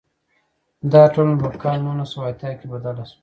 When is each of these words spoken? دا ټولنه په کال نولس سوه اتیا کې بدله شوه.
دا 0.91 1.03
ټولنه 1.13 1.37
په 1.43 1.49
کال 1.63 1.77
نولس 1.85 2.09
سوه 2.13 2.25
اتیا 2.31 2.51
کې 2.59 2.65
بدله 2.73 3.03
شوه. 3.09 3.17